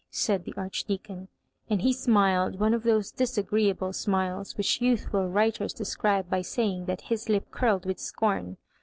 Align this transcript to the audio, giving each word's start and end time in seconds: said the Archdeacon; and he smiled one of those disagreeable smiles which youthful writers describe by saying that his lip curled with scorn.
said 0.09 0.45
the 0.45 0.53
Archdeacon; 0.57 1.27
and 1.69 1.83
he 1.83 1.93
smiled 1.93 2.59
one 2.59 2.73
of 2.73 2.81
those 2.81 3.11
disagreeable 3.11 3.93
smiles 3.93 4.57
which 4.57 4.81
youthful 4.81 5.27
writers 5.29 5.73
describe 5.73 6.27
by 6.27 6.41
saying 6.41 6.85
that 6.87 7.01
his 7.01 7.29
lip 7.29 7.51
curled 7.51 7.85
with 7.85 7.99
scorn. 7.99 8.57